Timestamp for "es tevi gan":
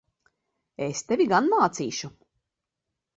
0.85-1.49